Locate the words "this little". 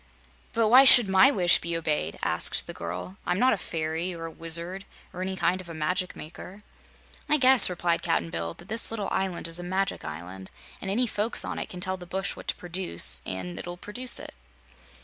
8.67-9.09